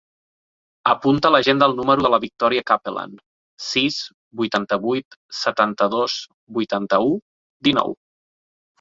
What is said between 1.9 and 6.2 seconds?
de la Victòria Capellan: sis, vuitanta-vuit, setanta-dos,